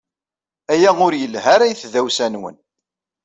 Aya 0.73 0.89
ur 1.05 1.13
yelhi 1.15 1.41
ara 1.53 1.65
i 1.71 1.75
tdawsa-nwen. 1.81 2.57